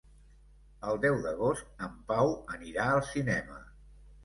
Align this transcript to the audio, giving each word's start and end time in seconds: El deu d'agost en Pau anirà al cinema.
El 0.91 1.01
deu 1.03 1.17
d'agost 1.25 1.85
en 1.89 1.93
Pau 2.09 2.33
anirà 2.57 2.89
al 2.97 3.07
cinema. 3.13 3.63